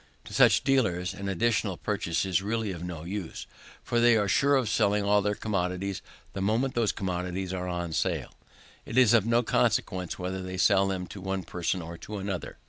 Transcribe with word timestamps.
To 0.23 0.33
such 0.33 0.63
dealers 0.63 1.13
an 1.13 1.29
additional 1.29 1.77
purchaser 1.77 2.27
is 2.27 2.41
really 2.41 2.71
of 2.71 2.83
no 2.83 3.03
use; 3.03 3.45
for, 3.83 3.97
if 3.97 4.01
they 4.01 4.17
are 4.17 4.27
sure 4.27 4.55
of 4.55 4.67
selling 4.67 5.03
all 5.03 5.21
their 5.21 5.35
commodities 5.35 6.01
the 6.33 6.41
moment 6.41 6.73
those 6.73 6.91
commodities 6.91 7.53
are 7.53 7.67
on 7.67 7.93
sale, 7.93 8.31
it 8.83 8.97
is 8.97 9.13
of 9.13 9.27
no 9.27 9.43
consequence 9.43 10.17
whether 10.17 10.41
they 10.41 10.57
sell 10.57 10.87
them 10.87 11.05
to 11.05 11.21
one 11.21 11.43
person 11.43 11.83
or 11.83 11.99
to 11.99 12.17
another. 12.17 12.57